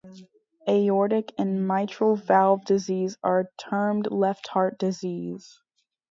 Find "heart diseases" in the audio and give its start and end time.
4.47-5.61